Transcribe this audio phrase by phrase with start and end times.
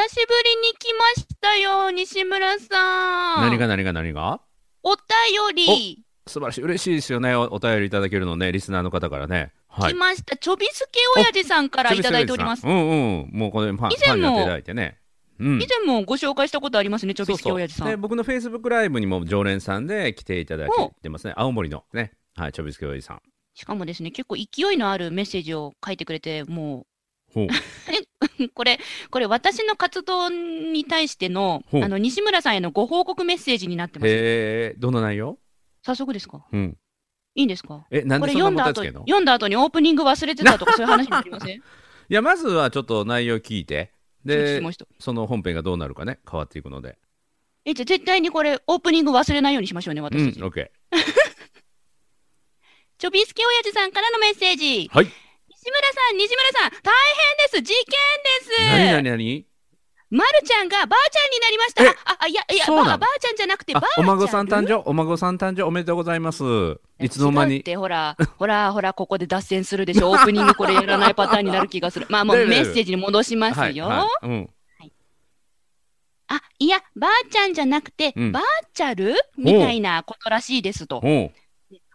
[0.00, 3.42] 久しぶりに来ましたよ、西村さん。
[3.42, 4.40] 何が何が何が？
[4.82, 5.04] お便
[5.54, 6.02] り。
[6.26, 6.62] 素晴らしい。
[6.62, 9.52] 嬉しいですよねおお便りいただけるのねリスナーの方からね。
[9.68, 9.92] はい。
[9.92, 10.38] 来ました。
[10.38, 12.66] ちょびすけ親父さんからいただいております。
[12.66, 13.30] うんうん。
[13.30, 14.98] もうこれファン以前もね。
[15.38, 15.60] うん。
[15.60, 17.88] 以前もご紹介したことありますね、ちょびすけ親父さん。
[17.88, 20.70] で僕のフェイスブックライブにも常連さんで来ていただい
[21.02, 21.34] てますね。
[21.36, 22.12] 青森のね。
[22.36, 23.20] はいちょびすけおじさん。
[23.52, 26.86] しかもですね、結構勢いのあるメッセージを書いてくれて、も
[27.34, 27.46] ほう。
[27.46, 28.78] う、 これ、
[29.10, 34.08] これ私の活動に対しての、あの、西村さんへのご報告メッセージになってます。
[34.08, 35.38] へえどんな内容？
[35.82, 36.44] 早速ですか？
[36.52, 36.76] うん。
[37.34, 37.86] いいんですか？
[37.90, 41.62] えなんこで読んだ後、読んだ後にオープニング忘れてたとかそういう話になりません？
[42.08, 43.92] やまずはちょっと内容聞いて。
[44.22, 44.60] で
[44.98, 46.98] その本編がどうなるかね変わっていくので。
[47.64, 50.42] え、じゃあ絶対にこれ、オープニング忘れないようにしましょうね、うん私たち。
[50.42, 50.72] オッケ
[52.98, 54.90] ちょびすけ親父さんからのメッセージ。
[54.92, 55.06] ーはい
[55.62, 56.90] 西村さん、西村さん、大
[57.52, 57.60] 変です。
[57.60, 58.64] 事件です。
[58.64, 59.46] 何何何？
[60.08, 61.84] まるちゃんがばあちゃんになりました。
[61.84, 61.88] え？
[62.06, 64.04] あ、あ、いや、いや、ばあばあちゃんじゃなくて、ばああちゃん。
[64.04, 64.82] お孫さん誕生？
[64.88, 65.64] お孫さん誕生？
[65.64, 66.42] おめでとうございます。
[66.98, 67.58] いつの間に？
[67.58, 70.08] って、ほら、ほら、ほら、ここで脱線するでしょ。
[70.12, 72.06] オープニングこれやらないパターンになる気がする。
[72.08, 73.84] まあ、もうメッセージに戻しますよ。
[73.84, 74.50] はいはいうん。
[76.28, 78.32] あ、いや、ばあちゃんじゃなくて、うん。
[78.32, 81.02] バーチャルみたいなことらしいですと。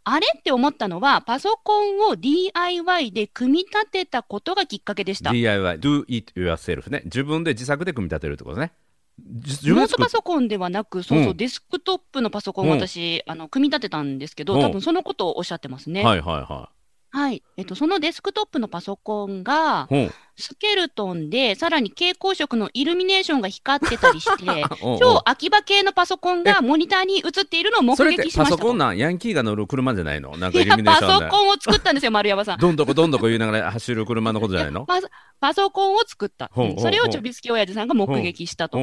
[0.07, 5.31] あれって思ったのは、パソコンを DIY で組み立てたことがきっかけでした。
[5.31, 7.01] DIY do it yourself ね。
[7.05, 8.71] 自分で自作で組み立てるってことね。
[9.19, 11.37] ノートパソコンではなく、そうそう、うん。
[11.37, 12.79] デスクトップのパソコンをうん。
[12.79, 14.61] 私、あの、組み立てたんですけど、うん。
[14.61, 16.03] 多分そのことをおっしゃってますね。
[16.03, 16.69] はいはいは
[17.15, 17.43] はい。
[17.55, 20.13] えっと、そのデスクトップのパソコンが、いほう。
[20.37, 24.99] スケルトンで、さらに蛍光色のイルミネーションが光ってたりして、 おうおう。
[24.99, 28.57] 超秋葉系のパソコンがモニターに映っているのを目それって撃しましたと。
[28.57, 28.97] パソコンなん？
[28.97, 30.35] ヤンキーが乗る車じゃないの？
[30.35, 32.57] なんかイいや、ルミネーパソションでコンを作ったんですよ、丸山さん。
[32.59, 34.85] どんどこどんどこ言いながら走る車のことじゃないの？
[34.85, 35.07] パ ソ
[35.39, 36.49] パソコンを作った。
[36.53, 36.77] ほうほうう。
[36.79, 38.77] んそれをちょびすけ親父さんが目撃したと。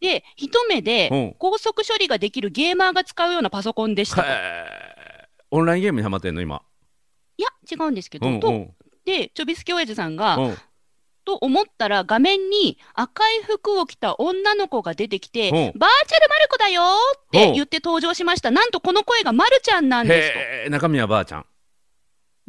[0.00, 1.16] で、一目でう。
[1.16, 4.22] ん高速処理ができるゲーマーが使うようなパソコンでしたと。
[4.28, 5.28] へー。
[5.52, 6.62] オンラインゲームにハマってんの今？
[7.38, 8.40] いや、違うんですけど、うんうん。
[8.40, 8.66] と
[9.06, 10.58] で、ちょびすけ親父さんが、うん。
[11.24, 16.82] と思ったら画面に赤い服を着た女の子が出てきて、ほうバーチャルマルコだよ
[17.18, 18.50] って言って登場しました。
[18.50, 20.70] なんとこの声がまるちゃんなんですと。
[20.70, 21.46] 中身はばあちゃん。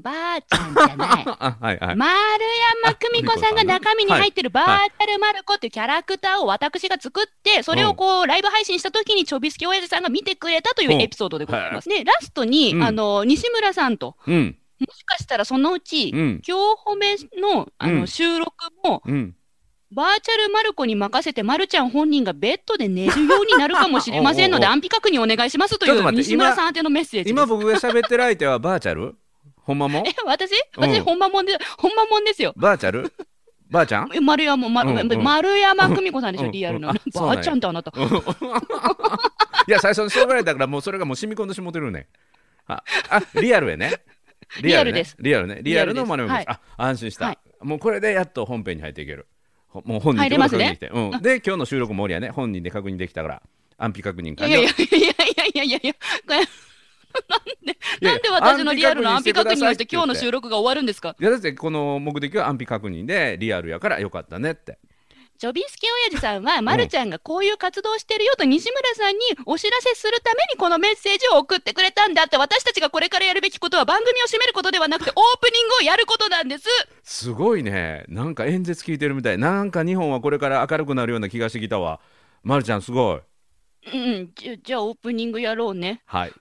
[0.01, 1.25] バーちゃんじゃない。
[1.39, 1.95] あはいはい。
[1.97, 2.45] 丸
[2.85, 4.87] 山久美子さんが中身に入ってるバはい。
[4.87, 11.89] ーチャルマルコっていうキャラクターを私が作って、それをこうライブ配信した時にちょびすけ親父さんが見てくれたというエピソードでございます。
[11.89, 12.83] で、ラストに、うん。
[12.83, 16.41] あの、西村さんと、うんもしかしたらそのうち、うん。
[16.47, 18.07] 今日褒めのあの、うん。
[18.07, 18.51] 収録
[18.83, 19.35] も、うん。
[19.91, 27.29] バーチャルマルコに任せて、まるちゃん本人がベッドで寝るようになるかもしれませんので、 安否確認お願いしますという西村さん宛てのメッセージ。
[27.31, 29.15] 今僕が喋ってる相手はバーチャル？
[29.55, 30.51] ほんまも え、私？
[30.77, 30.83] うん。
[30.83, 32.53] 私、ほんまもんで、ほんまもんですよ。
[32.55, 33.11] バーチャル？
[33.69, 34.09] ばあちゃん？
[34.13, 35.23] え丸山、まうんうん。
[35.23, 36.89] 丸山久美子さんでしょ、うんリアルな。
[36.89, 37.35] うんあそうなん。
[37.35, 37.91] やばあちゃんってあなた。
[39.67, 42.07] いや最初にそう言われたからもうそれがもう染み込んでしもてるね。
[42.67, 43.93] ああリアルやね
[44.61, 45.15] リアルです。
[45.19, 45.59] リアルね。
[45.61, 46.29] リアルのリアルです。
[46.29, 47.37] マネです、あ安心した、はい。
[47.61, 49.27] もうこれでやっと本編に入っていける。
[49.67, 50.77] ほもう本人入れますね。
[50.79, 50.99] 確認できて。
[51.15, 52.29] うん、で今日の収録も俺やね。
[52.29, 53.41] 本人で確認できたから
[53.77, 54.55] 安否確認い完了。
[54.55, 55.99] やいやいやいやいやいやこ
[56.33, 56.39] れ
[57.27, 61.15] なんで、なんで私のリアルな安否確認をして今日の収録が終わるんですか？
[61.19, 64.77] いやだってこの目的は安否確認でリアルやからよかったねって
[65.39, 76.67] ジョビスケ親父さんは、まるちゃんがこういう活動をしてるよと西村さんにお知らせするためにこのメッセージを送ってくれたんだって、私たちがこれからやるべきことは番組を締めることではなくて、 オープニングをやることなんです。
[77.03, 78.03] すごいね。
[78.09, 79.37] なんか演説聞いてるみたい。
[79.37, 82.01] なんか日本はこれから明るくなるような気がしてきたわ。
[82.43, 83.21] まるちゃんすごい。
[83.93, 86.01] うん、じゃじゃあオープニングやろうね。
[86.05, 86.33] はい。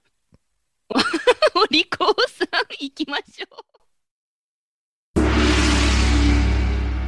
[1.54, 2.48] お利口さん、
[2.80, 3.64] 行きましょ
[5.14, 5.20] う。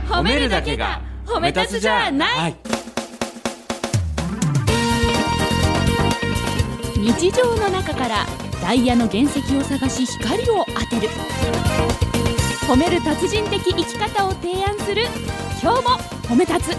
[0.09, 2.37] 褒めるだけが褒め立つじゃない。
[2.37, 2.57] はい。
[6.99, 8.27] 日常の中から
[8.61, 11.09] ダイヤの原石を探し光を当てる。
[12.67, 15.05] 褒める達人的生き方を提案する。
[15.63, 15.91] 今日も
[16.25, 16.77] 褒め立つ。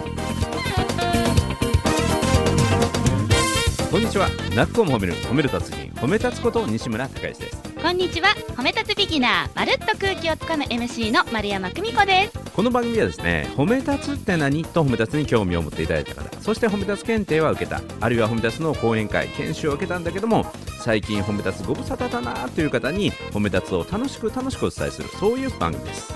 [3.90, 4.30] こんにちは。
[4.54, 5.14] なっこも褒める。
[5.24, 5.92] 褒める達人。
[5.96, 8.30] 褒め立つこと西村孝之ですこんにちは。
[8.56, 12.52] 褒め立つビギナーまるっと空気をつかむ MC の丸山久美子です。
[12.54, 14.64] この番組はですね褒め立つって何？
[14.64, 17.82] と褒め立つに興味を持っていただいた方そして褒め立つ検定は受けた。
[18.00, 20.46] あるいは褒め立つの講演会研修を受けたんだけども
[20.80, 26.14] 最近褒め立つご無沙汰だなという方に褒め立つを楽しく楽しくお伝えするそういう番組です。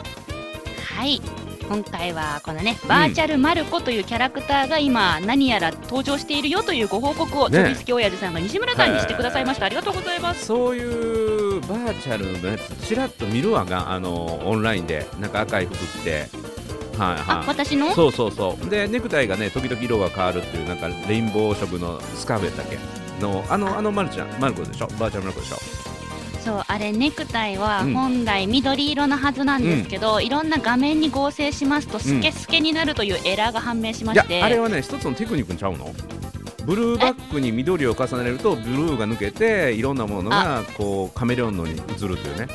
[0.96, 1.20] はい
[1.68, 7.58] 今回はこのねバーチャルマルコというキャラクターが今何やら登場しているよというご報告をね。
[7.58, 9.66] ちょびすけ親父さんが西村さんにしてくださいました。
[9.66, 10.46] ありがとうございます。
[10.46, 16.28] そういうバーチャルのやつちらっと見るわがあのオンラインでなんか赤い服着てはい
[17.00, 17.92] あはい私の？
[17.94, 18.70] そうそうそう。
[18.70, 22.78] でネクタイがね時々色が変わるっていうなんかレインボー色のスカーフやったっけ？
[23.22, 24.88] のあのあのマルちゃんマルコでしょ？
[25.00, 25.56] バーチャルマルコでしょ？
[26.46, 27.94] そうあれネクタイはうん。
[27.94, 35.94] 本来緑色のはずなんですけど、いろんな画面に合成しますとスケスケになるというエラーが判明しまして、あれはね一つのテクニックちゃうの？
[36.66, 42.48] ブルーバックに緑を重ねるとブルーが抜けていろんなものがこうカメレオンのに移るというね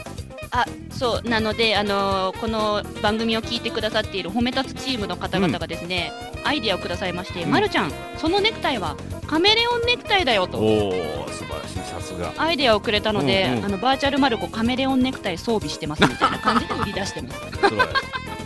[0.52, 6.12] あそうなので、あのーこの番組を聞いてくださっている褒め立つチームの方々がですね、
[6.44, 7.50] アイディアをくださいまして、うん。
[7.50, 12.32] まるちゃんそのネクタイはカメレオンネクタイだよとおお素晴らしいさすが。
[12.37, 13.64] アイデアをくれたので、うんうん。
[13.67, 17.41] あのバーチャルマルコカメレオンネクタイ装備してますみたいな感じで売り出してます。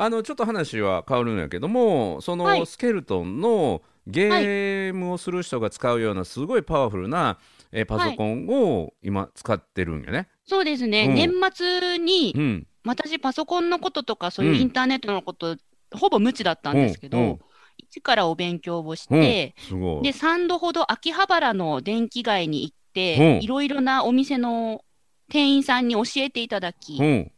[0.00, 2.60] あのちょっと話は変わるんやけどもそはい。
[2.60, 7.38] のスケルトンのゲームをする人が使うようなすごいパワフルな
[7.72, 10.28] えーパソコンを今使ってるんやね。
[10.46, 11.14] そうですね、うん。
[11.14, 15.56] 年末にうん、私パソコンのこととかそういうインターネットのこと、
[15.92, 17.24] ほぼ無知だったんですけど、うん。
[17.24, 17.38] うん
[17.80, 19.20] 一からお勉強をしうん。
[19.20, 19.54] て。
[20.02, 22.92] で3度ほど秋葉原の電気街に行っうん。
[22.92, 24.84] て、いろいろなお店の
[25.28, 27.32] 店員さんに教えていただきう、ん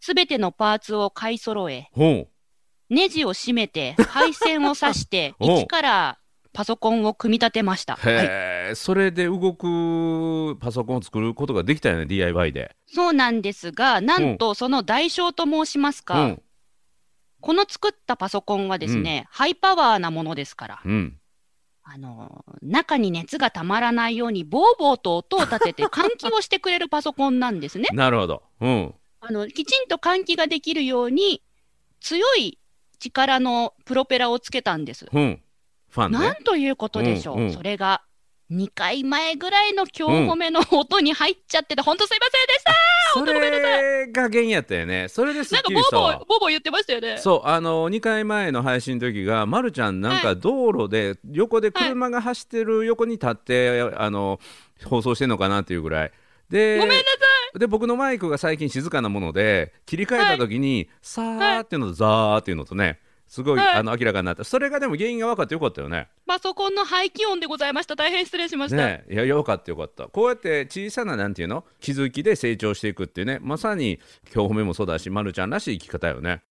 [0.00, 2.04] すべてのパーツを買い揃え、う。
[2.04, 2.26] ん
[2.88, 5.46] ネジを締めて、配線を刺して、 う。
[5.46, 6.18] ん一から
[6.52, 7.96] パソコンを組み立てました。
[7.96, 12.74] はい、へえ、それで動くパソコンを作ることができたよね DIY で。
[12.86, 16.26] そうなんですが、なんとその代償と申しますか、う。
[16.28, 16.42] ん
[17.40, 21.16] この作ったパソコンはですね、ハイパワーなものですから、うん。
[21.82, 27.86] あの中に熱がたまらないように、ボーボーと音を立てて換気をしてくれるパソコンなんですね。
[27.94, 28.42] なるほど。
[28.60, 31.42] うんあのきちんと換気ができるように、
[32.00, 32.58] 強い
[32.98, 35.06] 力のプロペラをつけたんです。
[35.12, 35.40] うん
[35.90, 36.30] ファンなね。
[36.30, 38.02] んということでしょう、うんうんそれが
[38.50, 42.74] 2回前ぐらいの今日褒めの音に入っちゃってて、本当すいませんでした。
[43.14, 45.06] それが原因やったよね。
[45.08, 47.18] それですっなんかボーボー、言ってましたよね。
[47.18, 54.40] そうあの2回前の配信の時が、ま、るちゃんなんはか道路で横で車が走ってる横に立って、あの
[54.84, 56.12] 放送してんのかなっていうぐらい
[56.50, 57.39] でごめんなさい。
[57.58, 63.00] で僕のマイクが最近静かなもので切り替えた時に、さーっていうのとザーっていうのとね
[63.30, 66.08] すごい、はいあの明らかになったそれがでも原因が分かってよかったよね。
[66.26, 67.94] パソコンの排気音でございました。
[67.94, 68.76] 大変失礼しました。
[68.76, 74.00] ねいやよかったよかったこうやって小さななんていうの気づきで成長していくっていうねまさに
[74.34, 76.42] 今日褒めもそうだしまるちゃんらしい生き方よね。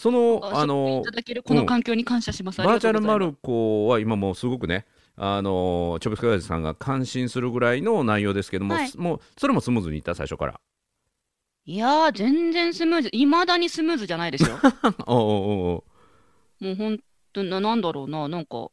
[0.00, 2.58] そのああのいただけるこの環境に感謝します。
[2.58, 4.86] バーチャルマルルコは今もうすごくね
[5.16, 10.60] あのチョビスカガイズさんが感心するぐらいの内容ですけども、はいもうそれもスムーズにいった最初から。
[11.66, 13.08] いやー、全然スムーズ。
[13.12, 14.58] いまだにスムーズじゃないですよ。
[15.06, 15.84] おうお
[16.60, 16.98] もう本
[17.32, 18.70] 当な、なんだろうな、なんか、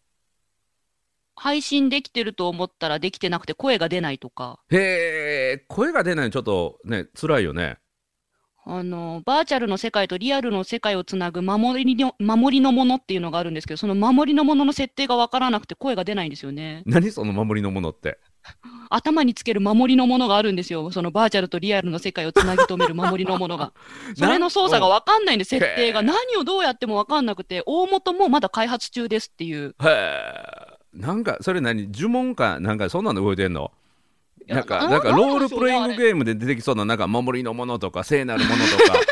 [1.35, 7.77] 配信できてると思ったらできてなくて声が出ないとか、へえ声が出ないのちょっとね辛いよね。
[8.69, 16.83] あの、バーチャルの世界とリアルの世界をつなぐ守りの、守りのものっていうのがあるんですけど、その守りのものの設定がわからなくて声が出ないんですよね。
[16.85, 17.09] 何？
[17.11, 18.19] その守りのものって。
[18.89, 20.91] 頭につける守りのものがあるんですよ。
[20.91, 23.71] そのバーチャルとリアルの世界をつなぎ止める守りのものが。
[24.17, 26.01] それの操作がわかんないんで、設定が。
[26.01, 29.75] 何をどうやってもわかんなくて、大元もまだ開発中ですっていう。
[29.81, 31.89] へえなんかそれ何？
[31.91, 33.71] 呪文かなんかそんなの動いてんの？
[34.47, 38.99] なんかななんかロールプレイングゲームで出てきそうななんか守りのものとか聖なるものとか。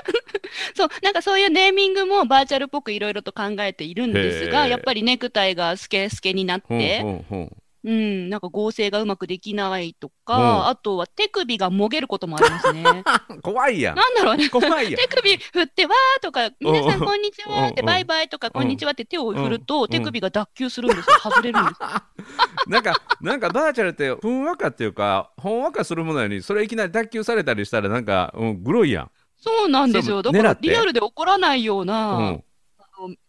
[0.75, 7.51] そう、なんかそういうネーミングもバーチャルっぽくいろいろと考えているんですが、やっぱりネクタイがスケスケになっほんて、ほんほん
[7.85, 10.11] うん、なんか合成がうまくできないとうん。
[10.25, 13.03] か、あとは手首がもげることもありますね。
[13.43, 13.95] 怖いやん。
[13.95, 14.49] だろうね。
[14.49, 15.01] 怖いやん。
[15.01, 17.85] 手首振って、わーとか、皆さんこんにちはって、うん。
[17.85, 19.87] バイバイとか、こんにちはって手を振るうと、ん。
[19.87, 21.15] 手首が脱臼するんですよ。
[21.19, 21.89] 外れるんですよ。
[22.67, 30.21] なんかなんかバーチャルってふんわかっていうかほんわかするものよりそれいきなり脱臼されたりしたらなんか、うん、グロいやん、そうなんですよ。
[30.21, 32.43] だからリアルで起こらないような、うん。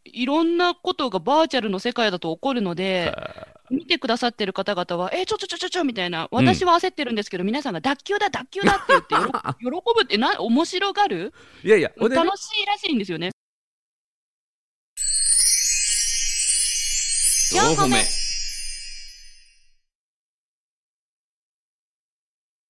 [0.05, 3.15] いろんなことがバーチャルの世界だと起こるので、
[3.71, 9.15] 見てくださってる方々は、え、ちょちょちょちょちょみたいな、私は焦ってるんですけど、皆さんが脱臼だ、脱臼だって言って
[9.65, 11.33] 喜ぶってな、面白がる？
[11.63, 13.31] いやいや楽しいらしいんですよね。
[17.53, 17.97] 四歩目。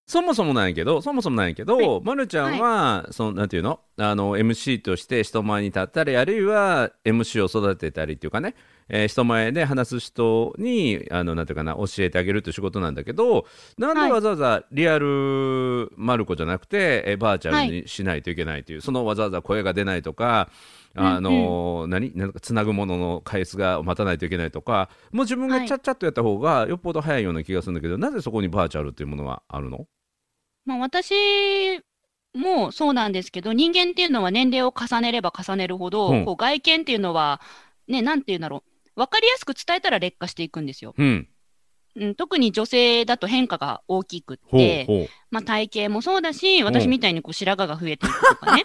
[0.09, 2.01] そそもそもなんやけどそもそもなんやけど、はい。
[2.03, 3.81] ま、るちゃんは、そのなんていうの？
[3.99, 8.55] あの MC として人前に立ったりあるいは MC を育てたりっていうかね、
[8.89, 13.47] えー人前で話す人にあのなんていうかな教えてあげるっていう仕事なんだけど
[13.79, 20.51] なんでわざわざリアルマルコじゃなくて、えーバーチャルにしないといけないという、そのわざわざ声が出ないとか
[20.95, 22.17] あの何？
[22.17, 25.69] なんかつなぐものの回数が待たないといけないとかもう自分がはい。
[25.69, 29.87] ちゃっちゃっとやった方がよっぽど早いような気がするんだけど、なぜそこにバーチャルっていうものがあるの？
[30.65, 31.15] まあ、私
[32.35, 36.25] もそうなんですけど、人間っていうのは年齢を重ねれば重ねるほど、うん。
[36.25, 37.41] こう外見っていうのは、
[37.89, 40.95] ね、なんていうんだろう、分かりやすく伝えたら劣化していくんですよ。
[40.97, 41.29] うん
[41.99, 48.65] うん、特に女性だと変化が大きくっほうて、ほうまあ、体型もそうだし、ん私みたいにこう白髪が増えていくとかね。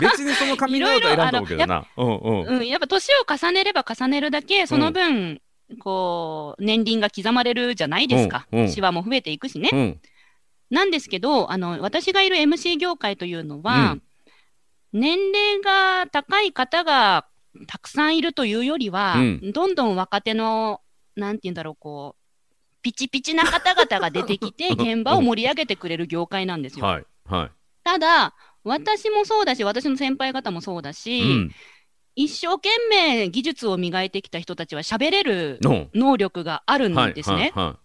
[0.00, 1.86] 別にそのカミングアウトはいらんと思うけどな。
[1.96, 5.40] うんうんうん、やっぱ年を重ねれば重ねるだけ、その分、
[5.80, 8.46] こう、年輪が刻まれるじゃないですか。
[8.52, 9.70] うんうんシワも増えていくしね。
[9.72, 10.00] うん
[10.70, 14.02] なんですけど、あの、私がいる MC 業界というのは、うん
[14.92, 17.26] 年齢が高い方が
[17.66, 20.80] たくさんいるというよりは、うんどんどん若手の、
[21.16, 22.22] なんて言うんだろう、こう、
[22.82, 26.86] ピチピチな方々が出てきて、 現場を盛り上げてくれる業界なんですよ。
[26.86, 27.50] はいはい。
[27.84, 28.34] ただ、
[28.64, 31.54] 私もそうだし、私の先輩方もそうだし、うん
[32.20, 37.52] 一生懸命技術を磨いてきた人たちは喋れるの能力があるんはいですね。
[37.54, 37.76] はいは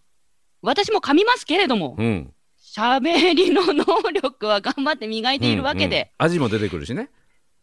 [0.63, 2.33] 私も噛みますけれどもい。、うん。
[2.57, 7.11] 喋りの能力は頑張って磨いているわけで、うんうん味も出てくるしね。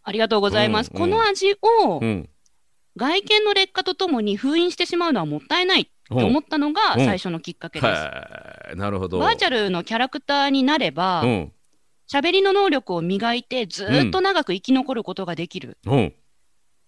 [0.03, 0.91] ありがとうございます。
[0.93, 1.53] うんうんこの味
[1.85, 2.29] をうん。
[2.97, 7.91] 外見の劣化とともに封印してしまうのはもったいないと思ったのがうん最初のきっかけです。
[7.91, 8.77] はい。
[8.77, 9.19] なるほど。
[9.19, 11.53] バーチャルのキャラクターになればう、ん
[12.13, 15.79] 喋りの能力を磨いてずーっと長く生き残ることができる。
[15.87, 16.15] うん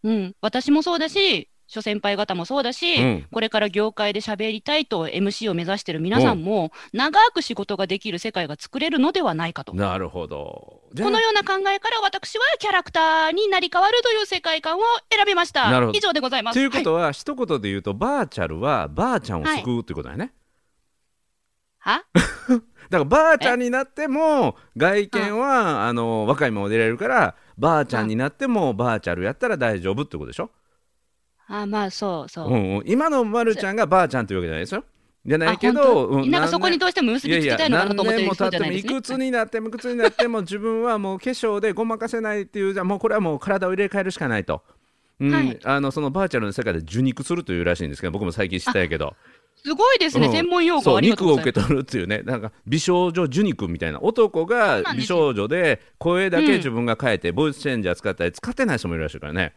[0.04, 9.72] うん、私もそうだし、諸先輩方もそうだし、うんこれから業界で喋りたいと MC を目指している皆さんも、長く仕事ができる世界が作れるのではないかと。
[9.72, 10.82] なるほど。
[10.94, 15.70] このような考えから私はキャラクターになり変わるという世界観を選びました。
[15.70, 16.54] なるほど以上でございます。
[16.54, 20.34] というこはいとは、一言で言うとバーチャルはばあちゃんを救うってことだよね。
[21.78, 22.04] は
[22.90, 30.50] だからばあちゃんになっても外見はあの若いまま出られるからばあちゃんになってもバーチャルやったら大丈夫ってことでしょ、
[31.60, 32.48] あまあそうそう。
[32.48, 34.84] うんうん、今のまるちゃんがばあちゃんというわけじゃないですよ。
[35.24, 36.30] じゃないけあど、本当？
[36.30, 38.82] なんかそこにどうしても結びつきたいのかなと思ってる人ですね。
[38.82, 44.62] くつになってもいくつになっても自分はもう化粧でごまかせないっていうじゃあもうこれはもう体を入れ替えるしかないと。
[45.20, 45.30] うん。
[45.30, 45.58] はい。
[45.62, 49.14] あのそのバーチャルの世界で受肉するというらしいんですけど僕も最近知ったんやけど。
[49.64, 51.40] すごいですね、うん専門用語ありがとう肉を。
[51.40, 52.22] 受け取るっていうね。
[52.24, 59.52] なんか美少女受肉みたいな男が美少女で声だうんけ自分が変えて、ボイスチェンジャー使ったり使ってない人もいるらしいからね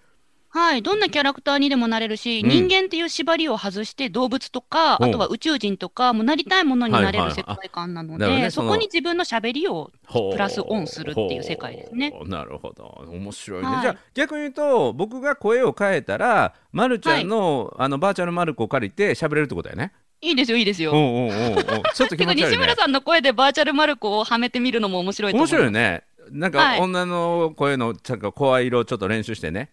[0.56, 2.50] はい、どんなキャラクターにでもなれるし、うん。
[2.50, 5.06] 人間っていう縛りを外して動物とか、う。
[5.06, 10.32] んあとは宇宙人とか、もうなりたいものになれはいはいる世界観なので、ねそのそこに自分の喋りをほう。
[10.32, 12.12] プラスオンするっていう世界ですね。
[12.12, 12.30] ほう。
[12.30, 13.06] なるほど。
[13.10, 13.82] 面白いね、はい。
[13.82, 19.92] じゃあ逆に言うと僕が声を変えたらまるちゃんの,、あのバーチャルマルコを借りて喋れるってことだよね。
[20.22, 20.94] いいですよ、いいですよ。
[20.94, 21.60] うんうんうんう。
[21.60, 22.52] んちょっと気てか持ち悪いね。
[22.52, 25.48] 西村さんの声でバーチャルマルコをはめてみるのも面白いと思面う。
[25.50, 26.04] 白いよね。
[26.32, 26.80] なんか、はい。
[26.80, 29.70] 女の声のちゃんと声色をちょっと練習してね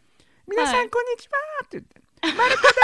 [0.53, 0.91] 皆さん、はい。
[0.91, 1.97] こんにちはって言って
[2.37, 2.77] 「まる子です。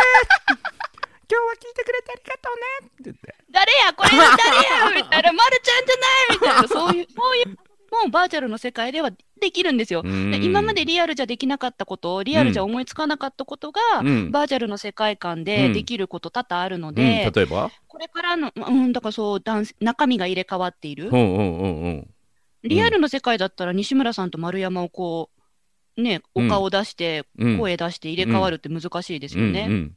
[1.28, 3.34] 今日は聞いてくれてありがとうね」って言って。
[3.50, 5.02] 誰や、これは誰や？
[5.04, 7.56] みたいな、まるちゃんじゃないみたいな、そういう、そういう、も
[8.06, 10.00] うバーチャルの世界ではできるんですよ。
[10.02, 10.30] うん。
[10.30, 14.30] で今までリアルじゃできなかったこと、リアルじゃ思いつかなかったことが、うん。
[14.30, 15.44] バーチャルの世界観うん。
[15.44, 17.70] でできること多々あるのうん、で、例えば？
[17.86, 19.42] これからの、うん、だからそう、
[19.80, 21.08] 中身が入れ替わっている。
[21.08, 21.10] う。
[21.10, 22.14] んうんうんうん。
[22.64, 25.37] リアルの世界だったら、西村さんと丸山をこう、
[25.98, 27.58] ね、お顔出して、うん。
[27.58, 29.66] 声出して入れ替わるって難しいですよね。
[29.68, 29.96] うんうん。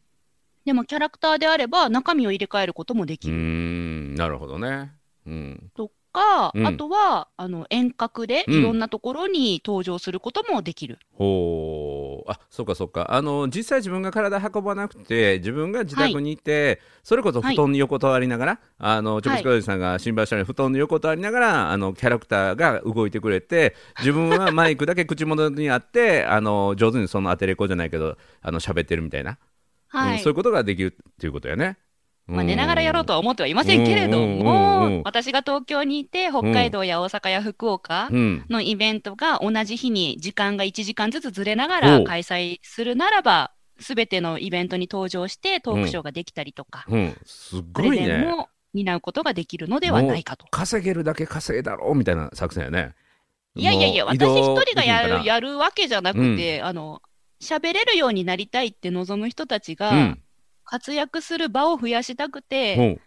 [0.65, 3.36] でも、キャラクターであれば、中身を入れ替えることもできる。
[3.36, 4.15] ん。
[4.15, 4.91] なるほどね。
[5.25, 5.72] うん。
[5.75, 6.68] とか、うん。
[6.68, 8.53] あとは、あの、遠隔でうん。
[8.56, 11.00] いろんなところに登場することもできる。
[11.13, 12.32] ほう。
[12.32, 13.13] あそっかそっか。
[13.13, 29.38] あの実際自分が体運ばなくて自分が自宅にいて、それこそ布団に横たわりながら、あのチョコチコおじさんが心配したように布団に横たわりながらあのキャラクターが動いてくれて自分はマイクだけ口元にあって あの上手にそのアテレコじゃないけどあの喋ってるみたいな、
[29.88, 30.18] はい。
[30.18, 31.77] うんそういうことができるっていうことやね。
[32.31, 34.45] まあ、寝ながらやろうとは思ってはいませんけれどうんうんうんうん。
[34.45, 38.45] も、私が東京にいて、北海道や大阪や福岡うん。
[38.50, 48.05] のイベントが同じ日に時間が1時間ずつずれながら開催するならば、すべてのイベントに登場してトークショーができたりとか、うん、すプレごいね。
[48.05, 50.45] ゼンも担うことができるのではないかと。
[50.51, 52.93] 稼げるだけ稼いだろうみたいな作戦やね。
[53.55, 57.01] いやいやいや、私一人がやるやるわけじゃなくて、あの、
[57.41, 60.23] 喋れるようになりたいって望む人たちが、うん
[60.63, 62.82] 活躍する場を増やしたくて、う。
[62.98, 63.01] ん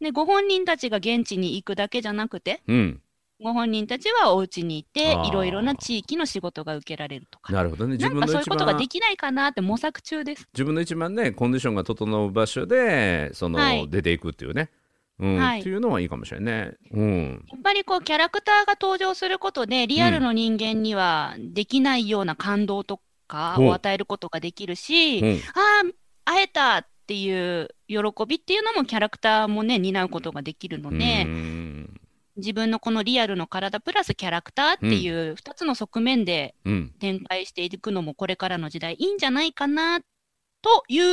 [0.00, 3.02] で、ご本人たちが現地に行くだけじゃなくて、うん。
[3.40, 7.52] ご本人たちはお家にいていろいろな地域の仕事が受けられるとか。
[7.52, 7.92] なるほどね。
[7.92, 10.48] 自なんか分の一そういうことが番できないかなって模索中です。
[10.52, 13.88] 自分の一番ねコンディションが整う場所でその、はい。
[13.88, 14.70] 出ていくっていうね、
[15.20, 15.36] うん。
[15.36, 15.60] はい。
[15.60, 16.72] っていうのはいいかもしれないね。
[16.90, 17.44] うん。
[17.52, 25.26] やっぱりこうキャラクターが登場することで、リアルの人間にはできないような感動とかを与えることができるし、う。
[25.26, 25.92] んああ、
[26.28, 32.00] 会えたっていう喜びっていうのもキャラクターもね、担うことができるので、うん。
[32.36, 39.98] 自分のこのリアルの体プラスキャラクターっていう2つの側面でうん展開していくのもこれからの時代いいんじゃないかな
[40.62, 41.04] という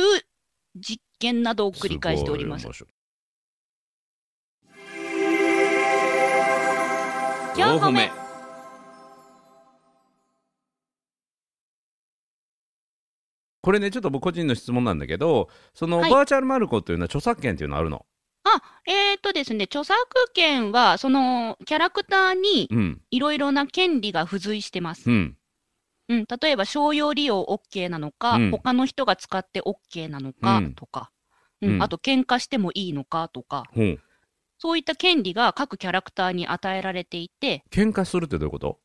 [0.76, 2.66] 実験などを繰り返しております。
[2.68, 2.74] ごい。
[2.74, 2.90] 面白い。
[7.58, 8.25] 四歩目
[13.66, 16.10] これねちょっと僕個人の質問なんだけどその、はい。
[16.12, 18.06] バーチャルマルコっていうのは著作権っていうのあるの？
[18.44, 19.98] あ、えーとですね、著作
[20.32, 23.02] 権はそのキャラクターにうん。
[23.10, 25.10] いろいろな権利が付随してます。
[25.10, 25.36] うん。
[26.08, 28.50] うん、例えば商用利用 OK なのか、うん。
[28.52, 30.74] 他の人が使って OK なのかうん。
[30.74, 31.10] とか、
[31.60, 31.74] うん。
[31.74, 31.82] うん。
[31.82, 33.98] あと喧嘩してもいいのかとか、ほう。
[34.58, 38.78] そういった権利が各キャラクターに与えられていて、喧嘩するってどういうこと？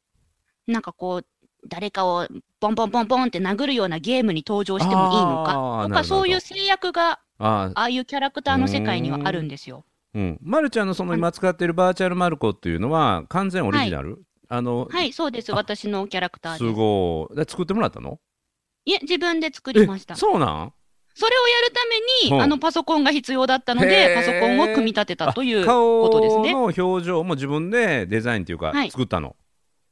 [0.66, 1.26] なんかこう、
[1.68, 2.28] 誰かを
[2.60, 5.88] ボンボンボンボンって殴るようなゲームに登場してもいいのか。
[5.88, 9.86] とか、そういう制約があああいうキャラクターの世界にはあるんですよ。
[10.14, 15.54] うん、まるちゃんのその今使ってるバーチャルマルコっていうのは完全オリジナル、あの、はい、そうです。
[15.54, 16.76] あ私のキャラクターすです。
[16.76, 17.36] ごい。
[17.36, 18.20] で作ってもらったの？
[18.86, 20.16] いえ、自分で作りました。
[20.16, 20.50] そそうなん？
[20.50, 24.16] れをやるために、あのパソコンが必要だったのへで、ー。
[24.16, 26.54] パソコンを組み立てたという顔ことですね。
[26.54, 28.92] の表情も自分でデザインっていうかはい。
[28.92, 29.36] 作ったの、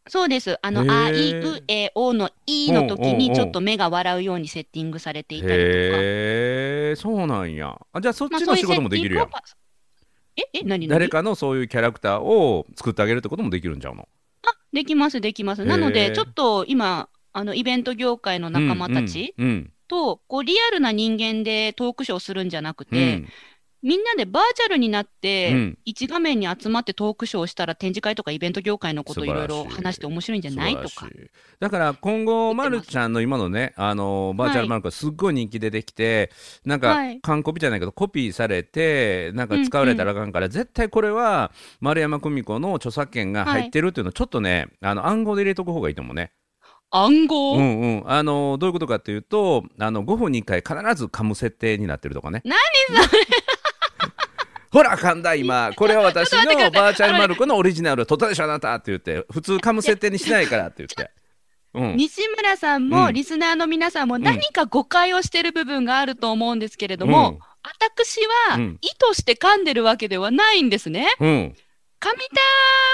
[0.09, 0.57] そうです。
[0.61, 5.59] あの、あいうえおのいの時にちょっと目が笑うようにセッティングされていたりとか。
[5.61, 7.79] へえそうなんや。
[7.93, 9.45] あじゃあそっまあちの仕事もできるやん、そういう
[10.35, 10.87] セッティングをえ、え、何何？
[10.87, 14.07] 誰かのそういうキャラクターを作ってあげるってこともできるんちゃうの？
[14.43, 15.65] あ、できます、できます。
[15.65, 22.89] なのへで、ーちょっと今、あの、イベント業界の仲間たちうんうんと、こう、リアルな人間でトークショーするんじゃなくうん。
[22.89, 23.23] て、
[23.81, 29.83] みんなでバーチャルになっうてん、一画面に集まってトークショーしたら展示会とかイベント業界のことをいろいろ素晴らしい。
[29.83, 30.89] 話して面白いんじゃないとか。
[30.89, 31.05] 素晴。
[31.05, 31.31] らしい。
[31.59, 36.31] だから今後、まるちゃんの今のね、あのバーチャルマルコがすっごい人気出てきて、
[36.65, 37.19] なんかはい。
[37.21, 46.31] 完コピじゃないけど、コピーされて、なんか使われたらあかんから、絶対これは丸山久美子の著作権が入ってるっていうのを、ちょっとね、あの暗号で入れとく方がいいと思うね。
[46.91, 52.41] 暗号、うんうん、あのどういうことかっていうと、あの5分に1回、必ず噛む設定になってるとかね。
[52.45, 52.57] 何
[53.07, 53.23] それ。
[54.71, 61.11] ほら、噛んだ、今、これは私のバーチャルマルコのオリジナル、取ったでしょ、あなたって言って、普通噛む設定にしないからって言って。
[61.73, 62.89] うん、西村さんうん。
[62.89, 68.77] もリスナーの皆さんも何か誤解をしてる部分があると思うんですけれどうもん、私はうん。
[68.81, 71.07] 意図して噛んでるわけではないんですね。
[72.01, 72.41] うん、噛みた、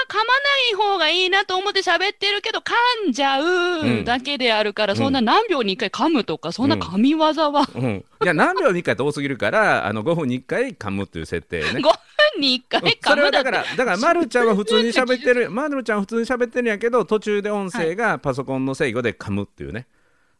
[0.08, 0.30] 噛まな
[0.70, 2.72] い方がいいなと思って喋ってるけど、噛
[3.08, 4.98] んじゃうだけであるから、うん。
[4.98, 11.80] そんな何秒に一回噛むとか、そんな噛み技は、うん、いや何秒に1回って多すぎるからあの5分に1回噛むっていう設定ね。
[11.80, 19.86] 5分に1回噛むだから、だから、まるちゃんは普通に喋ってる、まるちゃんは普通に喋ってるんやけど、途中で音声がパソコンの制御で噛むっていうね。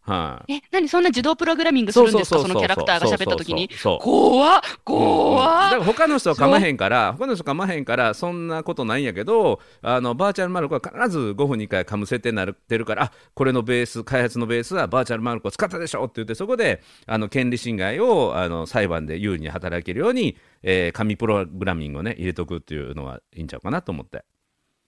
[0.07, 2.39] はい、え、何そんな自動プログラミングするんですか？
[2.41, 3.69] そのキャラクターが喋った時に？
[3.73, 5.71] そうそうそう怖っだ怖っ。
[5.71, 24.25] から他の人は噛まへんから、他の人噛まへんから、そんなことないんやけど、あのバーチャルマルコは必ず5分に1回噛む設定になってるから、あこれのベース、開発のベースはバーチャルマルコを使ったでしょって言って、そこであの権利侵害をあの裁判で有利に働けるように、えー紙プログラミングをね、入れとくっていうのはいいんちゃうかなと思って。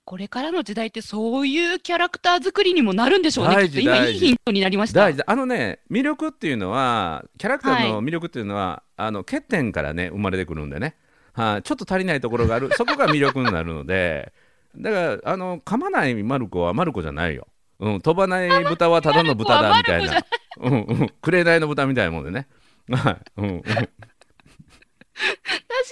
[0.08, 3.56] これからの時代ってそういうキャラクター作りにもなるんでしょうね。
[3.56, 5.00] 大事今いいヒントになりました。
[5.00, 5.18] 大事。
[5.18, 10.94] だあのね魅力っていうのはキャラクターの魅力っていうのは、あの欠点からね生まれてくるんでね、
[11.34, 12.70] はいちょっと足りないところがある。
[12.74, 14.32] そこが魅力になるので。
[14.78, 17.46] だからあの噛まないマルコはマルコじゃないよ、
[17.78, 20.24] うん、飛ばない豚はただの豚だみたいな。
[20.56, 21.08] うんうん。
[21.20, 22.46] 紅の豚みたいなもんでね。
[22.90, 23.86] はい、うんうん、確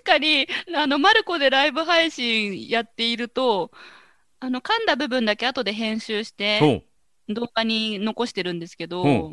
[0.05, 3.71] かに、あの、マルコでライブ配信やっていると、
[4.41, 6.85] あの、噛んだ部分だけ後で編集して、
[7.29, 9.33] 動画に残してるんですけうど、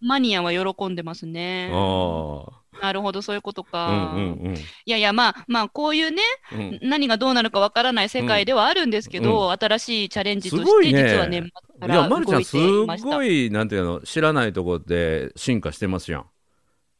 [0.00, 1.70] マニアは喜んでますね。
[1.72, 2.44] あ
[2.80, 4.12] なるほど、そういうことあか。
[4.14, 6.22] うんうんいやいや、まあ、まあ、こういうね、
[6.52, 13.08] うんうん何がどうなるかわからない世界ではあるんですけど、新しいチャレンジとして、実は年末かいや、らまるちゃん、動いすていました。
[13.08, 16.26] ごい、なんていうの、知らないところで進化してますやん。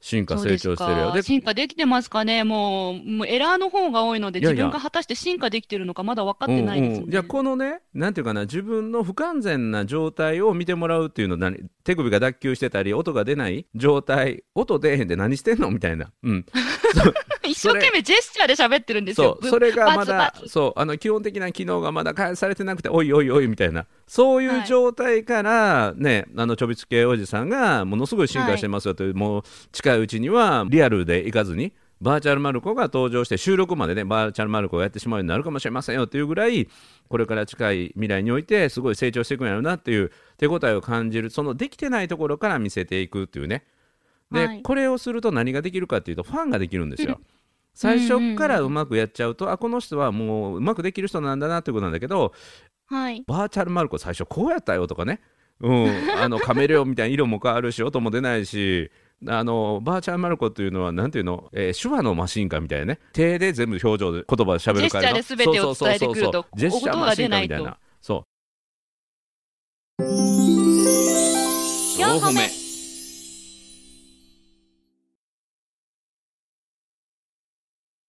[0.01, 1.13] 進化成長してるよ。
[1.13, 1.23] か。
[1.23, 6.97] 進化できてますかねもう、もうエラーの方が多いので、いやいや自分が果たして進化できてるのかまだ分かってないですね。
[6.99, 16.47] うんうん、いやこのねなんていうかな自分の不完全な状態を見てもらうっていうの何手首が脱臼してたり音が出ない状態音出えへんで何してんのみたいな、うん、
[17.49, 19.39] 一生懸命ジェスチャーで喋ってるんですよ。
[19.43, 36.69] そうそれがまだそうあの基本的な機能がまだ開発されてなくておいおいおいみたいなそういう状態から、ねあのちょびつけおじさんがものすごい進化してますよという、もう近いうちにはリアルで行かずにバーチャルマルコが登場して収録までねバーチャルマルコがやってしまうようになるかもしれませんよというぐらい
[37.09, 43.65] これから近い未来においてすごい成長していくんやろうなっていう手応えを感じるそのできてないところから見せていくっていうね
[44.31, 47.21] で、はいこれをすると何ができるかっていうとファンができるんですよ。
[47.75, 52.33] 最初からうまくやっちゃうと、あこの人はもううまくできる人なんだなということなんだけど
[52.87, 53.23] はい。
[53.27, 55.21] バーチャルマルコ最初こうやったよとかね、
[55.61, 58.91] うん、あのカメレオンみたいな色も変わるし音も出ないし
[59.27, 63.01] あのバーチャルマルコっていうのはなんていうの、えー手話のマシンかみたいなね。
[63.13, 65.17] 手で全部表情で言葉で喋るからの。
[65.17, 66.31] ジェスチャーで全てを伝えてくるとそうそう。
[66.31, 67.79] そうそうジェスチャーマシンかみたいな。
[68.01, 68.23] そう。
[72.01, 72.49] 四歩目。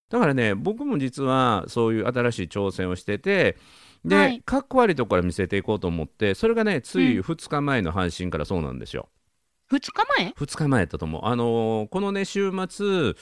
[0.09, 3.57] だからね僕も実はそういう新しい挑戦をしてて
[4.03, 4.41] で、はい。
[4.41, 9.09] かっこ悪いところから見せていこうと思ってそれがねつい2日前の配信からそうなんですよ、
[9.71, 11.21] 二日前？2日前やったと思う。
[11.25, 13.15] あのーこのね週末1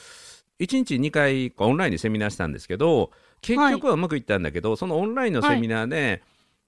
[0.58, 6.22] 日2回オンラインでセミナーしたんですけど結局はうまくいったんだけど、そのオンラインのセミナーで、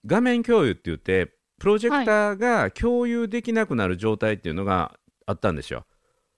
[0.07, 5.85] 画面共有って言ってプロジェクターが共有できなくなる状態っていうのがあったんですよ。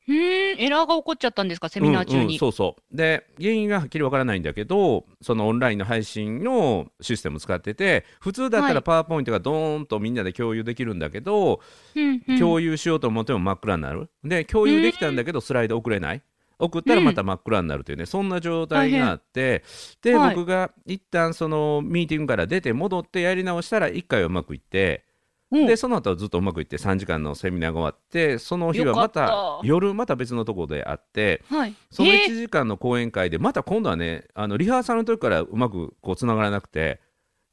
[0.08, 0.56] うー。
[0.56, 2.22] ん、エラーが起こっちゃったんですか、セミナー中に。
[2.22, 2.96] うんうんそうそう。
[2.96, 8.74] で原因がはっきりわからないんだけどそのオンラインの配信のシステムを使ってて普通だったはい。
[8.74, 11.60] らパワーポイントがドーンとみんなで共有できるんだけど、
[11.94, 12.38] うんうん。
[12.38, 14.10] 共有しようと思っても真っ暗になる。
[14.24, 16.22] で共有できたんだけどスライド送れない。
[16.58, 19.64] 送ったらまた真っ暗になるというね、そんな状態があって
[20.00, 25.04] で、はい僕が一旦そのミーティングから出て戻ってやり直したら1回はうまくいって
[25.52, 25.66] うん。
[25.66, 29.26] でその後はずっとうまくいって3時間のセミナーが終わってその日はまよかった。
[29.28, 31.74] た夜また別のところであってはい。
[31.90, 37.00] そのえ1時間の講演会でまた今度はねあのリハーサルの時からうまくこうつながらなくて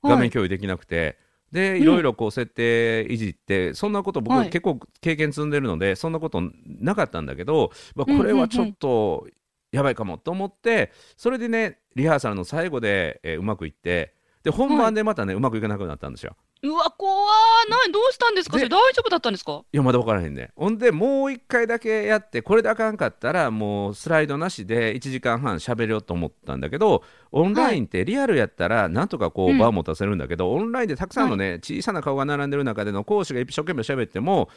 [0.01, 0.13] はい。
[0.13, 1.17] 画面共有できなくて、
[1.51, 1.81] でうん。
[1.81, 4.49] いろいろこう設定いじって、そんなこと僕はい。
[4.49, 9.27] 結構経験積んでるのでそんなことなかったんだけど、まあ、これはちょっと
[9.71, 16.35] やばいかもと思ってそれでねリハーサルの最後で、えーうまくいってで本番でまたね、うまくいかなくなったんですよ。
[16.61, 17.69] うわ、怖ー。
[17.69, 18.57] などうしたんですか？
[18.57, 19.63] でそれ大丈夫だったんですか？
[19.71, 34.49] いやまだ分からへんねほんでもう一回だけやってこれであかんかったらもうスライドなしで1時間半喋ろうと思ったんだけどオンラインってリアルやったらなんとかこううん場を持たせるんだけど、オンラインでたくさんのね、小さな顔が並んでる中での講師が一生懸命喋っても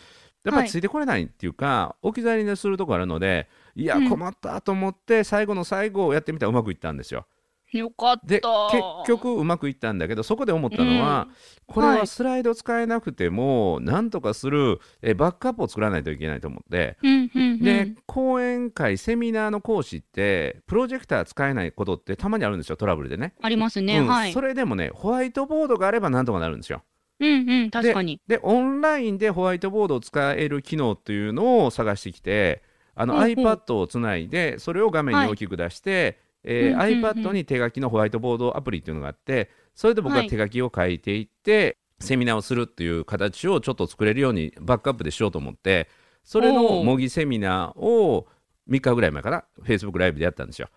[0.45, 7.27] やっぱりついてこれないっていうか、置き去りにするとこあるのでいやうん困ったと思って最後の最後をやってみたらうまくいったんですよ。
[7.73, 8.27] よかった。
[8.27, 11.29] で結局うまくいったんだけどそこで思ったのは、
[11.67, 12.07] これははい。
[12.07, 23.99] スライド使えなくても、なんとかするえバックアップを作らないといけないと思って、うんうんうん、で講演会セミナーの講師ってプロジェクター使えないことってたまにあるんですよトラブルでね、ありますね。
[23.99, 24.07] うん。
[24.07, 24.33] はい。
[24.33, 26.83] それでもねホワイトボードがあればなんとかなるんですよ。
[27.21, 28.21] うんうん、確かに。
[28.27, 32.63] でオンラインでホワイトボードを使える機能っていうのを探してきて
[32.95, 37.05] あの iPad をつないでそれを画面に大きく出して、えーうんうんうん。
[37.05, 40.29] iPad に手書きのホワイトボードアプリっていうのがあってそれで僕ははい。
[40.29, 45.89] 手書きを書いていって、セミナーをするっていう形をちょっと作れるようにバックアップでしようと思って
[46.25, 48.27] それの模擬セミナーを
[48.69, 50.69] 3日ぐらい前かな Facebook ライブでやったんですよ。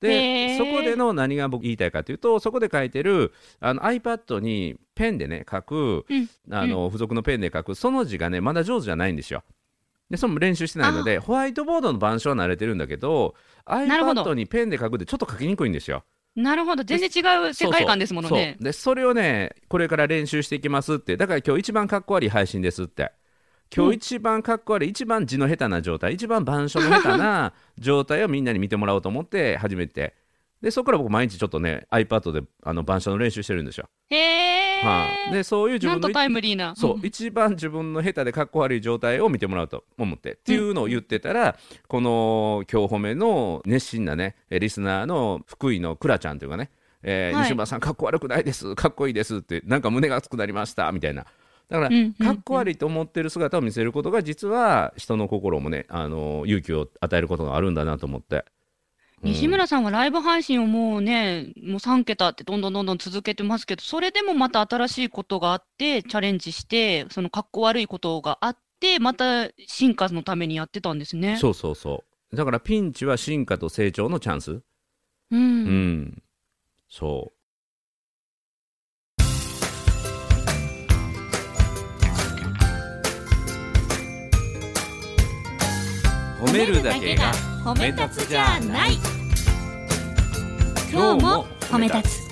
[0.00, 6.28] でそこでの何が僕言いたいかというとそこで書いてるあの iPad にペンでね書くうん。
[6.50, 9.42] あの付属のペンで書くその字がねまだ上手じゃないんですよ。
[10.10, 13.34] でそれも練習してないのでホワイトボードの板書は慣れてるんだけど
[13.66, 16.04] iPad にペンで書くってちょっと書きにくいんですよ。
[16.34, 16.84] なるほど。
[16.84, 18.56] 全然違う世界観ですものね。
[18.58, 23.12] そうでそれをねこれから練習していきますってだから今日一番かっこ悪い配信ですって
[23.74, 30.14] 今日一番かっこ悪い一番字の下手な状態一番板書の下手な状態をみんなに見てもらおうと思って始めて
[30.62, 33.88] でそこから僕毎日ちょっとね iPad であの板書の練習してるんですよ。
[34.10, 36.74] へえ、はい、でそういう自分のなんとタイムリーな。
[36.76, 46.70] そう一番自分の下手でかっこ悪い状態を見てもらうと思って、っていうのを言ってたらこの今日褒めの熱心なねえリスナーの福井のくらちゃんというかね、
[47.02, 47.44] えーはい。
[47.44, 51.26] 西村さんかっこ悪くないですかっこいいですってなんか胸が熱くなりましたみたいな。
[51.68, 51.90] だから、
[52.24, 58.44] かっこ悪いと思ってる姿を見せることが実は人の心もねあの勇気を与えることがあるんだなと思って。
[59.22, 59.32] うん。
[59.32, 71.36] 西村さんはライブ配信をもうね、もう3桁ってどんどんどんどん続けてますけど、それでもまた新しいことがあって、チャレンジして、そのかっこ悪いことがあって、また進化のためにやってたんですね。
[71.36, 72.36] そうそうそう。
[72.36, 74.52] だからピンチは進化と成長のチャンス。
[74.52, 74.62] う。
[75.32, 75.64] うん
[76.02, 76.22] ん、
[76.88, 77.38] そう。
[86.38, 87.32] 褒めるだけが
[87.64, 88.94] 褒め立つじゃない。
[90.90, 92.28] 今日も褒め立つ。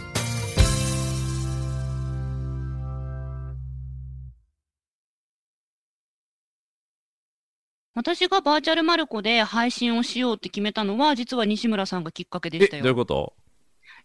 [7.94, 13.32] 私がバーチャルマルコで配信をしようって決めたのは実は西村さんがきっかけでしたえどういうよこと？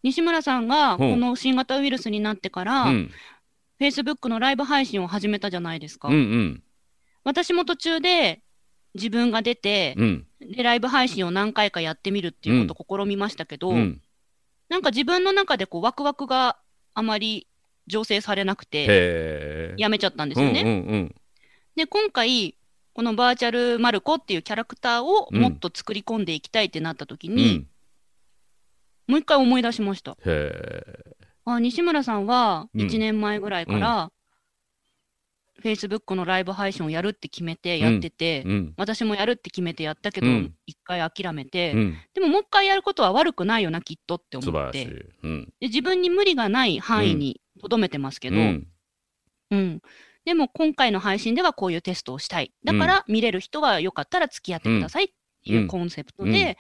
[0.02, 3.12] 西村さんがこの新型ウイルスになってから、うん、
[3.80, 6.64] Facebook のライブ配信を始めたじゃないですか、うんうん。
[7.26, 8.42] 私も途中で
[8.94, 10.28] 自分が出て、うん。
[10.40, 14.02] でライブ配信を何回かやってみるっていうことを試みましたけど、うん。
[14.70, 16.58] なんか自分の中でこうワクワクが
[16.94, 17.48] あまり
[17.90, 20.62] 醸成されなくてやめちゃったんですよね。
[20.62, 21.16] うんうん
[21.74, 22.56] で今回
[22.94, 27.68] このバーチャルマルコっていうキャラクターをもっと作り込んでいきたいってなった時うんうに、ん。
[29.08, 30.18] もう一回思い出しました。
[31.46, 32.82] あ西村さんはうん。
[32.82, 34.12] 1年前ぐらいから、
[35.62, 38.74] Facebook のライブ配信をやるって決めてやってて、うん。
[38.78, 40.54] 私もやるって決めてやったけど、うん。
[40.66, 41.98] 一回諦めて、うん。
[42.14, 44.42] でももう一回やることは悪くないよな、きっとって。
[44.42, 45.08] 素思って、で
[45.62, 48.68] 自分に無理がない範囲にとどめてますけど、うん。
[49.52, 49.82] うん。
[50.26, 52.54] でも今回の配信ではこういうテストをしたい。
[52.64, 55.08] だから見れる人はよかったら付き合ってくださいっ
[55.44, 56.58] ていうコンセプトで、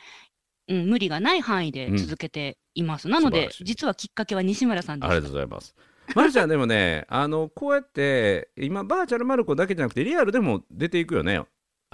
[0.67, 0.89] うん。
[0.89, 3.09] 無理がない範囲で続けています。
[3.09, 5.29] なので実はきっかけは西村さんでありがとす。
[5.29, 5.75] うございます。
[6.15, 11.41] まるちゃんでもね、あのこうやって今バーチャルマルコだけじゃなくてリアルでも出ていくよね。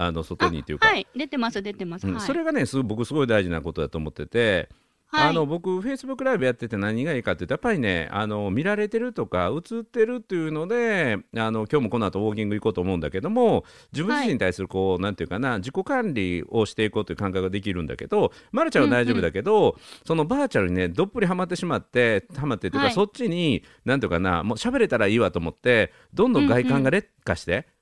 [0.00, 2.06] あの外にっていうか、はい、出てます、出てます。
[2.06, 2.14] うん。
[2.14, 4.68] はい、それがねすごい僕すごい大事なことだと思ってて、
[5.10, 27.56] はいあの僕フェイスブックライブやってて何がいいかっていうとやっぱりねあの見られてるとか映ってるっていうのであの今日もこの後ウォーキング行こうと思うんだけども自分自身に対するこう、なんていうかな自己管理をしていこうという感覚ができるんだけどまるちゃんは大丈夫だけど、そのバーチャルにねどっぷりハマってしまってハマってっていうか、はいそっちになんていうかなもう喋れたらいいわと思ってどんどん外観が劣化して。
[27.56, 27.77] うん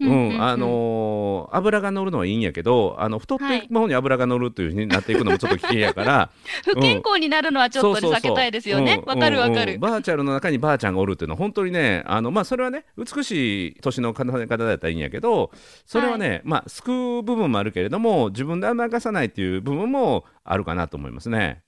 [0.00, 3.68] あのー油が乗るのはいいんやけどあの太ってい。
[3.68, 6.30] く方に油が乗るというふうになっていくのもちょっと危険やから、
[6.64, 9.00] 不健康になるのはちょっと避けたいですよね。
[9.02, 9.72] うんわかるわかる。
[9.72, 9.80] うんうん。
[9.80, 15.50] バーチャルの中にばあちゃんがおるっていうのは本当にねあのまあそれはね美しい年の重ね方だったらいいんやけど
[15.84, 21.62] それはね、まあ救う部分もあるけれども自分で甘やかさないっていう部分もあるかなと思いますね。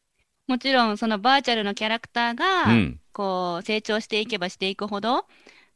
[0.47, 3.01] もちろんそのバーチャルのキャラクターが、うん。
[3.13, 5.27] こう成長していけばしていくほど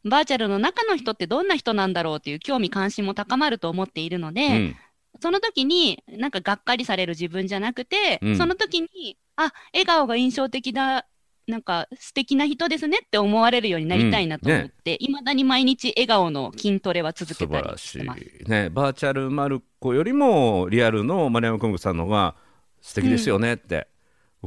[0.04, 4.76] バーチャルの中の人ってどんな人なんだろうっていう興味関心も高まると思っているので、うん。
[5.20, 8.36] その時になんかがっかりされる自分じゃなくて、うん。
[8.36, 11.06] その時にあ笑顔が印象的だ
[11.46, 18.22] なんか素敵な人ですねって思われるようになりたいなと思って、いまだに毎日笑顔の筋トレは続けたり素晴らしてます。
[18.48, 22.34] ねバーチャルマルコよりもリアルの丸山君子さんの方が
[22.80, 23.88] 素敵ですよねって。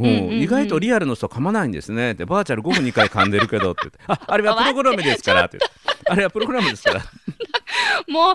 [0.05, 2.11] 意外とリアルの人噛まないんですね。
[2.11, 3.99] ってバーチャル5分2回噛んでるけどって言って。
[4.07, 5.57] ああれはプログラムですからって。
[5.57, 5.77] 言って
[6.09, 7.01] あれはプログラムですから。
[8.07, 8.33] もう、もう、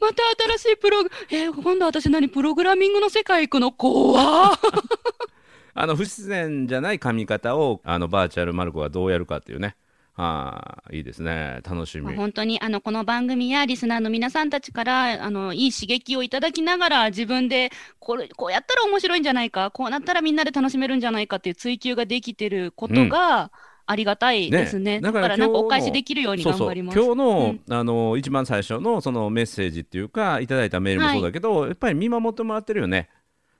[0.00, 0.22] また
[0.58, 3.72] 新しいプログ、えー今度私何、プログラミングの世界行くの？
[3.72, 4.58] 怖っ。
[5.74, 9.74] あの不自然じゃない噛み方をあのバーチャルマルコがどうやるかっていうね
[10.14, 11.60] あーいいですね。
[11.64, 12.14] 楽しみ。
[12.14, 23.50] 本当にあのこの番組やリスナーの皆さんたちからあのいい刺激をいただきながら自分でこれこうやったら面白いんじゃないかこうなったらみんなで楽しめるんじゃないかっていう追求ができてることが
[23.86, 24.96] ありがたいですね。
[24.96, 25.00] ね。
[25.00, 26.60] だかららなんかお返しできるようにそうそう。
[26.60, 26.98] 頑張ります。
[26.98, 27.74] 今日の,、うん。
[27.74, 33.08] あの一番最初のそのメッセージっていうかいただいたメールもそうだけど、やっぱり見守ってもらってるよね。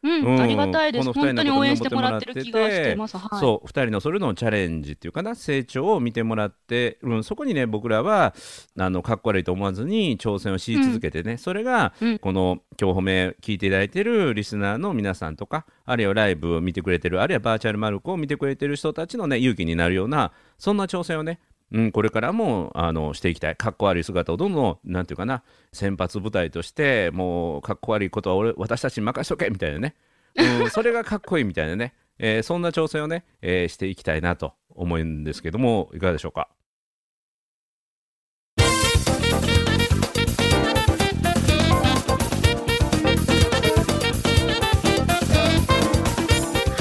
[0.03, 1.12] うん、うんありがたいです。
[1.12, 3.17] 本当に応援してもらってる気がしてます。
[3.17, 3.41] はい。
[3.41, 8.35] そう2人のそれのチャレンジっていうかな成長を見てもらって、うん、そこにね僕らは
[8.79, 21.41] あのかっこ悪いと思わずに挑戦をし続けてね、それがうんこの今日褒め聞いていただいてるリスナーの皆さんとかあるいはライブを見てくれてるあるいはバーチャルマルコを見てくれてる人たちのね勇気になるようなそんな挑戦をね
[21.73, 23.57] うん、これからもあのしていきたい。
[23.57, 29.95] かっこ悪い姿をどんどんなんていうかな先発部隊としてもうかっこ悪いことは俺私たちに任しとけみたいなね、
[30.37, 36.49] うん、 それがかっこいいみたいなね、えーそんな挑戦をね、えーしていきたいなと思うんですけどもいかがでしょうか？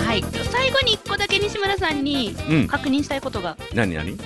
[0.06, 0.24] はい。
[0.52, 2.68] 最後に一個だけ西村さんにうん。
[2.68, 3.56] 確認したいことが。
[3.74, 4.18] 何何？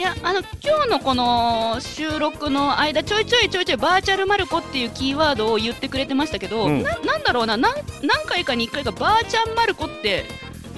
[0.00, 6.82] いや、あの、今日のこの収録の間、ちょいちょいちょいちょいバーチャルマルコっていうキーワードを言ってくれてましたけど、うん。
[6.82, 10.24] ななんだろうな、なん何回かに1回かバーチャンマルコって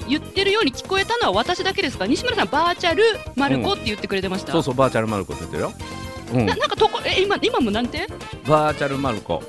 [0.09, 2.05] 言ってるように聞こえたのは私だけですか？
[2.05, 3.01] 西村さん、バーチャル
[3.37, 4.51] マルコって言ってくれてました？
[4.51, 5.73] そうそうバーチャルマルコって言ってるよ、
[6.33, 6.45] うん。
[6.45, 8.05] な、なんかとこ、え、今、今もなんて？
[8.45, 9.41] バーチャルマルコ。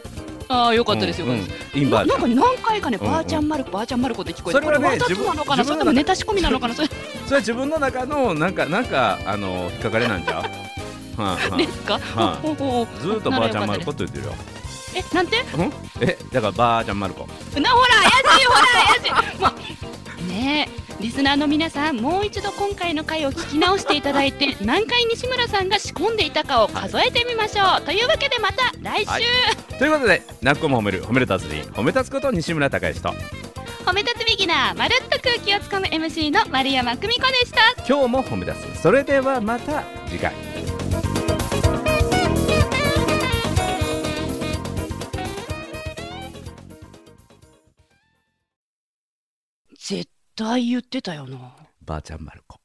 [0.47, 1.39] ああ、よかったですよ、うんうん。
[1.75, 2.29] インバーチャル。
[2.29, 6.89] ななんか何回かね、うんうんバーチャンマルコ、バーチャンマルコって聞こえてそれはねこわざとなのかな、それともネタ仕込みなのかな、それ
[7.25, 10.43] それは自分の中のなんかなんかあの引っかかりなんちゃう？
[11.21, 12.01] はあはですか、は
[12.39, 14.33] あずーっとバーチャルマルコって言ってるよ。
[14.97, 15.37] え、なんて？
[15.57, 15.73] うん？
[16.01, 17.27] えだからバーチャルマルコ
[17.61, 17.89] なほら
[18.25, 19.41] 怪しいほら怪しい。
[19.41, 29.23] もうねえリスナーの皆さんもう一度今回の回を聞き直していただいて 何回西村さんが仕込んでいたかを数えてみましょう、というわけでまた来週、はい。
[29.79, 33.13] ということで泣く子も褒める褒める達人褒め立つこと西村孝之と
[33.85, 37.61] 褒め立つビギナーまるっと空気をつかむ MC の丸山久美子でした。
[37.87, 40.33] 今日も褒め立つそれではまた次回。
[49.79, 51.55] 絶対言ってたよな。
[51.83, 52.59] ばあちゃんまる子